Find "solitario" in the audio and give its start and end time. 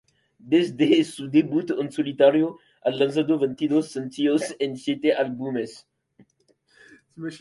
1.91-2.57